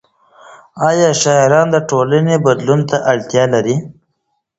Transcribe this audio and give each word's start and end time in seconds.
ايا 0.89 1.09
شاعران 1.21 1.67
د 1.73 1.77
ټولنې 1.89 2.35
د 2.39 2.41
بدلون 2.45 2.81
وړتیا 3.05 3.43
لري؟ 3.53 3.75